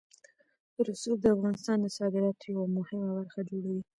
رسوب 0.87 1.17
د 1.21 1.25
افغانستان 1.35 1.77
د 1.81 1.87
صادراتو 1.97 2.45
یوه 2.53 2.65
مهمه 2.77 3.09
برخه 3.17 3.41
جوړوي. 3.49 3.81